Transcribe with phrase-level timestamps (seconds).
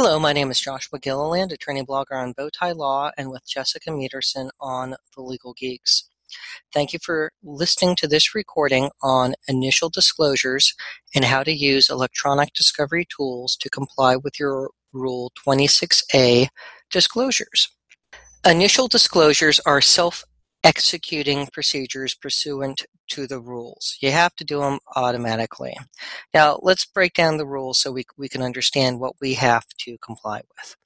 [0.00, 4.48] Hello, my name is Joshua Gilliland, attorney blogger on Bowtie Law, and with Jessica Mederson
[4.60, 6.08] on The Legal Geeks.
[6.72, 10.72] Thank you for listening to this recording on initial disclosures
[11.16, 16.46] and how to use electronic discovery tools to comply with your Rule 26A
[16.92, 17.68] disclosures.
[18.46, 20.24] Initial disclosures are self
[20.64, 23.96] executing procedures pursuant to the rules.
[24.00, 25.76] You have to do them automatically.
[26.34, 29.96] Now, let's break down the rules so we, we can understand what we have to
[29.98, 30.76] comply with.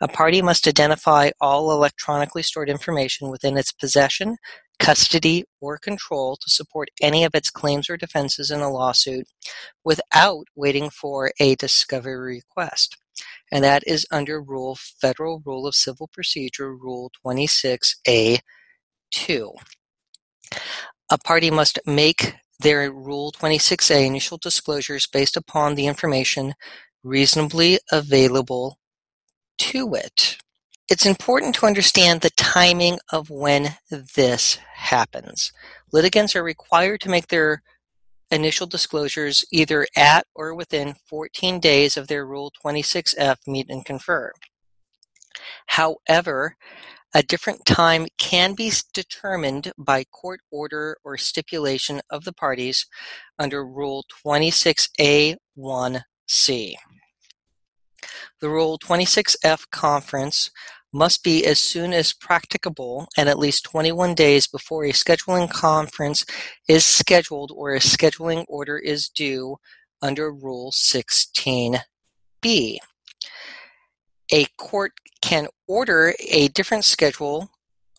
[0.00, 4.36] A party must identify all electronically stored information within its possession,
[4.78, 9.26] custody, or control to support any of its claims or defenses in a lawsuit
[9.84, 12.96] without waiting for a discovery request.
[13.50, 18.40] And that is under Rule Federal Rule of Civil Procedure, Rule 26A
[19.14, 19.52] 2.
[21.10, 26.54] A party must make their Rule 26A initial disclosures based upon the information
[27.02, 28.78] reasonably available
[29.58, 30.38] to it.
[30.90, 35.52] It's important to understand the timing of when this happens.
[35.92, 37.62] Litigants are required to make their
[38.30, 44.32] initial disclosures either at or within 14 days of their Rule 26F meet and confer.
[45.66, 46.56] However,
[47.14, 52.86] a different time can be determined by court order or stipulation of the parties
[53.38, 56.74] under Rule 26A1C.
[58.40, 60.50] The Rule 26F conference
[60.92, 66.24] must be as soon as practicable and at least 21 days before a scheduling conference
[66.68, 69.56] is scheduled or a scheduling order is due
[70.02, 72.78] under Rule 16B.
[74.32, 74.92] A court
[75.22, 77.50] can order a different schedule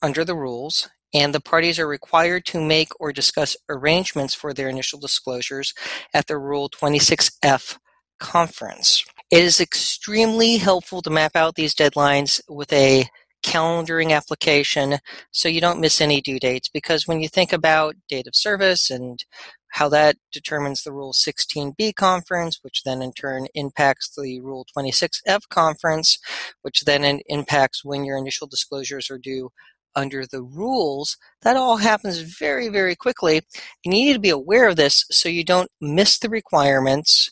[0.00, 4.68] under the rules, and the parties are required to make or discuss arrangements for their
[4.68, 5.74] initial disclosures
[6.14, 7.78] at the Rule 26F
[8.18, 9.04] conference.
[9.30, 13.06] It is extremely helpful to map out these deadlines with a
[13.42, 14.98] calendaring application
[15.32, 18.88] so you don't miss any due dates because when you think about date of service
[18.88, 19.24] and
[19.72, 25.48] how that determines the Rule 16b conference, which then in turn impacts the Rule 26f
[25.48, 26.18] conference,
[26.60, 29.50] which then impacts when your initial disclosures are due
[29.96, 31.16] under the rules.
[31.40, 33.36] That all happens very, very quickly.
[33.84, 37.30] And you need to be aware of this so you don't miss the requirements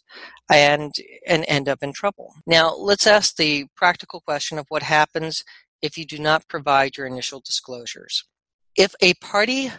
[0.51, 0.95] and,
[1.27, 2.35] and end up in trouble.
[2.47, 5.45] Now, let's ask the practical question of what happens
[5.83, 8.25] if you do not provide your initial disclosures.
[8.77, 9.73] If a party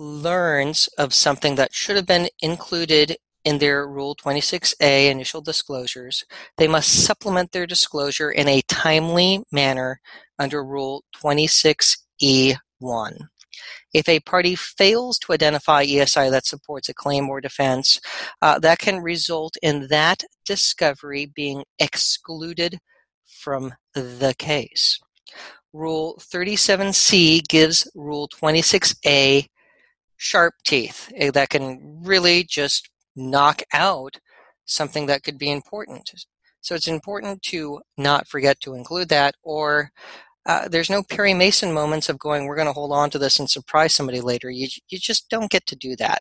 [0.00, 6.24] learns of something that should have been included in their Rule 26A initial disclosures,
[6.56, 10.00] they must supplement their disclosure in a timely manner
[10.38, 12.56] under Rule 26E1.
[13.92, 18.00] If a party fails to identify ESI that supports a claim or defense,
[18.40, 22.78] uh, that can result in that discovery being excluded
[23.26, 24.98] from the case.
[25.72, 29.46] Rule 37C gives Rule 26A
[30.20, 34.18] sharp teeth eh, that can really just knock out
[34.66, 36.10] something that could be important.
[36.60, 39.90] So it's important to not forget to include that, or
[40.44, 43.38] uh, there's no Perry Mason moments of going, we're going to hold on to this
[43.38, 44.50] and surprise somebody later.
[44.50, 46.20] You, you just don't get to do that.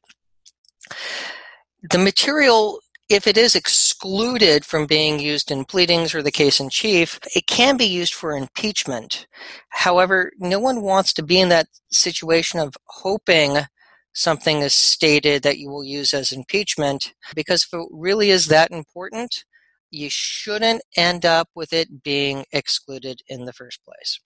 [1.92, 6.70] The material, if it is excluded from being used in pleadings or the case in
[6.70, 9.28] chief, it can be used for impeachment.
[9.70, 13.58] However, no one wants to be in that situation of hoping
[14.14, 18.72] something is stated that you will use as impeachment, because if it really is that
[18.72, 19.44] important,
[19.92, 24.20] you shouldn't end up with it being excluded in the first place.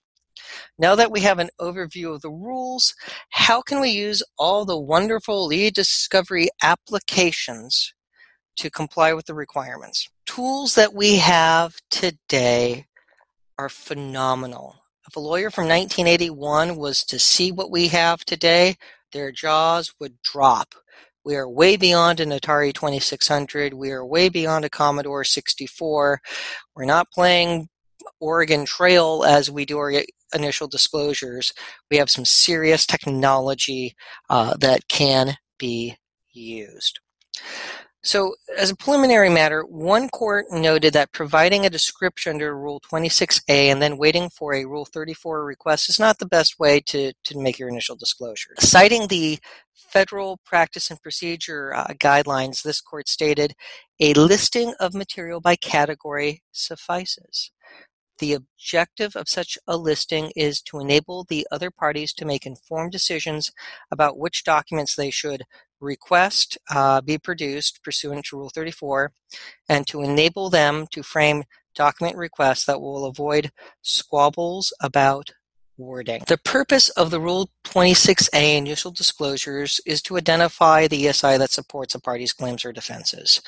[0.78, 2.94] Now that we have an overview of the rules,
[3.30, 7.94] how can we use all the wonderful eDiscovery applications
[8.56, 10.08] to comply with the requirements?
[10.26, 12.86] Tools that we have today
[13.58, 14.76] are phenomenal.
[15.08, 18.76] If a lawyer from 1981 was to see what we have today,
[19.14, 20.74] their jaws would drop.
[21.24, 23.72] We are way beyond an Atari 2600.
[23.72, 26.20] We are way beyond a Commodore 64.
[26.76, 27.68] We're not playing
[28.20, 29.92] Oregon Trail as we do our
[30.34, 31.52] initial disclosures.
[31.90, 33.94] We have some serious technology
[34.28, 35.96] uh, that can be
[36.32, 37.00] used.
[38.04, 43.48] So, as a preliminary matter, one court noted that providing a description under Rule 26A
[43.48, 47.38] and then waiting for a Rule 34 request is not the best way to, to
[47.38, 48.54] make your initial disclosure.
[48.60, 49.38] Citing the
[49.74, 53.54] Federal Practice and Procedure uh, guidelines, this court stated
[53.98, 57.52] a listing of material by category suffices.
[58.18, 62.92] The objective of such a listing is to enable the other parties to make informed
[62.92, 63.50] decisions
[63.90, 65.44] about which documents they should
[65.80, 69.12] request uh, be produced pursuant to Rule 34
[69.68, 71.44] and to enable them to frame
[71.74, 73.50] document requests that will avoid
[73.82, 75.32] squabbles about
[75.76, 76.22] wording.
[76.26, 81.94] The purpose of the Rule 26A initial disclosures is to identify the ESI that supports
[81.94, 83.42] a party's claims or defenses.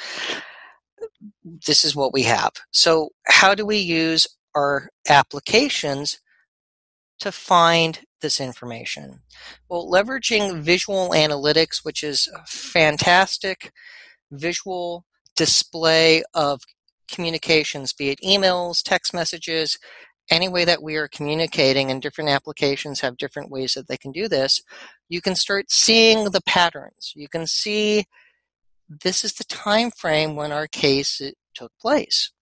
[1.45, 2.53] This is what we have.
[2.73, 6.19] So, how do we use our applications
[7.21, 9.21] to find this information?
[9.69, 13.71] Well, leveraging visual analytics, which is fantastic
[14.33, 15.05] visual
[15.37, 16.63] display of
[17.09, 19.79] communications, be it emails, text messages,
[20.31, 24.11] any way that we are communicating and different applications have different ways that they can
[24.11, 24.61] do this,
[25.09, 27.13] you can start seeing the patterns.
[27.15, 28.07] You can see
[28.89, 31.23] this is the time frame when our case
[31.55, 32.33] took place.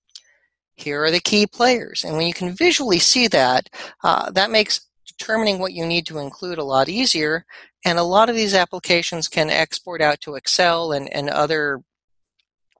[0.76, 2.04] Here are the key players.
[2.04, 3.68] And when you can visually see that,
[4.02, 7.44] uh, that makes determining what you need to include a lot easier.
[7.84, 11.80] And a lot of these applications can export out to Excel and, and other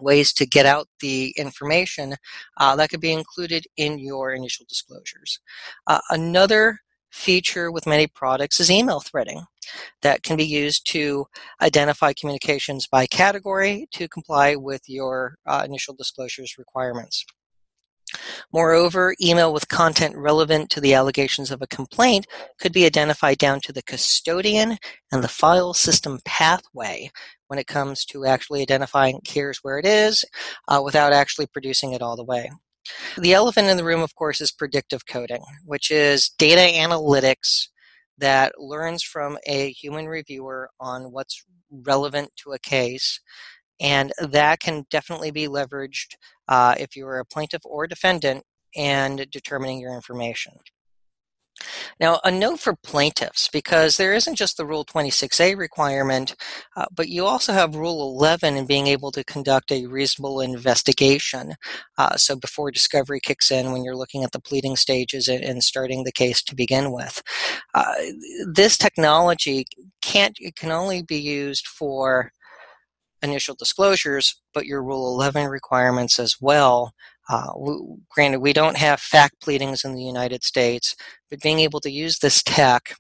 [0.01, 2.17] ways to get out the information
[2.59, 5.39] uh, that could be included in your initial disclosures.
[5.87, 6.79] Uh, another
[7.13, 9.45] feature with many products is email threading
[10.03, 11.25] that can be used to
[11.63, 17.25] identify communications by category to comply with your uh, initial disclosures requirements.
[18.53, 22.27] Moreover, email with content relevant to the allegations of a complaint
[22.59, 24.79] could be identified down to the custodian
[25.13, 27.11] and the file system pathway
[27.49, 30.25] when it comes to actually identifying here's where it is
[30.69, 32.51] uh, without actually producing it all the way.
[33.17, 37.69] The elephant in the room, of course, is predictive coding, which is data analytics
[38.19, 43.21] that learns from a human reviewer on what's relevant to a case
[43.81, 46.15] and that can definitely be leveraged
[46.49, 48.45] uh, if you're a plaintiff or defendant
[48.77, 50.55] and determining your information.
[52.01, 56.35] Now, a note for plaintiffs, because there isn't just the Rule 26A requirement,
[56.77, 61.55] uh, but you also have Rule 11 in being able to conduct a reasonable investigation.
[61.97, 65.63] Uh, so before discovery kicks in, when you're looking at the pleading stages and, and
[65.63, 67.23] starting the case to begin with,
[67.75, 67.95] uh,
[68.53, 69.65] this technology
[70.03, 72.31] can't it can only be used for
[73.25, 76.95] initial disclosures, but your Rule 11 requirements as well.
[77.29, 77.51] Uh,
[78.11, 80.95] granted, we don't have fact pleadings in the United States,
[81.31, 82.95] but being able to use this tech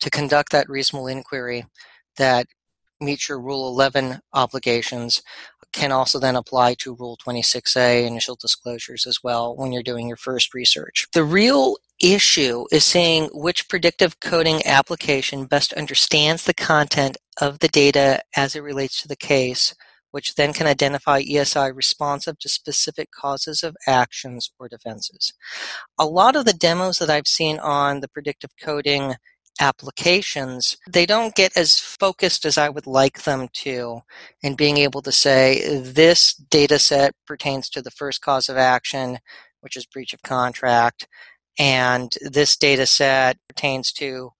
[0.00, 1.66] to conduct that reasonable inquiry
[2.16, 2.46] that
[3.00, 5.22] meets your Rule 11 obligations
[5.72, 10.16] can also then apply to Rule 26A initial disclosures as well when you're doing your
[10.16, 11.08] first research.
[11.12, 17.68] The real issue is seeing which predictive coding application best understands the content of the
[17.68, 19.74] data as it relates to the case,
[20.10, 25.32] which then can identify ESI responsive to specific causes of actions or defenses.
[25.98, 29.14] A lot of the demos that I've seen on the predictive coding
[29.60, 34.00] applications, they don't get as focused as I would like them to
[34.42, 39.18] in being able to say this data set pertains to the first cause of action,
[39.60, 41.06] which is breach of contract,
[41.58, 44.30] and this data set pertains to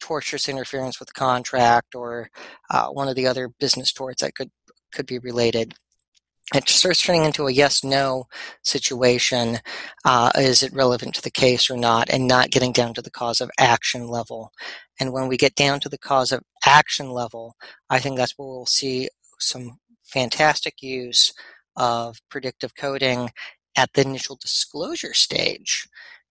[0.00, 2.30] tortious interference with contract or
[2.70, 4.50] uh, one of the other business torts that could
[4.92, 5.74] could be related.
[6.54, 8.24] It starts turning into a yes no
[8.62, 9.58] situation.
[10.04, 12.08] Uh, is it relevant to the case or not?
[12.08, 14.50] And not getting down to the cause of action level.
[14.98, 17.54] And when we get down to the cause of action level,
[17.90, 21.34] I think that's where we'll see some fantastic use
[21.76, 23.30] of predictive coding
[23.76, 25.86] at the initial disclosure stage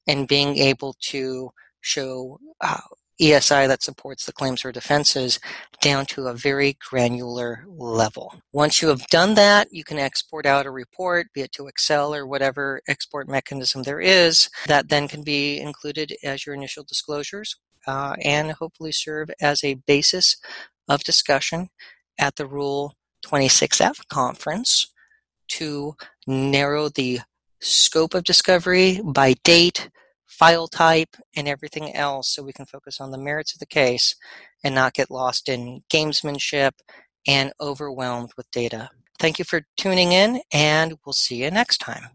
[0.08, 2.80] and being able to show uh,
[3.22, 5.40] ESI that supports the claims or defenses
[5.82, 8.36] down to a very granular level.
[8.54, 12.14] Once you have done that, you can export out a report, be it to Excel
[12.14, 17.56] or whatever export mechanism there is, that then can be included as your initial disclosures
[17.88, 20.38] uh, and hopefully serve as a basis
[20.88, 21.70] of discussion
[22.20, 22.96] at the Rule
[23.26, 24.88] 26F conference
[25.48, 25.96] to
[26.28, 27.20] narrow the
[27.60, 29.90] scope of discovery by date,
[30.26, 34.16] file type, and everything else so we can focus on the merits of the case
[34.64, 36.72] and not get lost in gamesmanship
[37.28, 38.90] and overwhelmed with data.
[39.20, 42.10] Thank you for tuning in, and we'll see you next time.